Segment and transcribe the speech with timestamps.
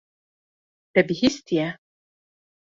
[0.93, 1.67] Te bihîstiye.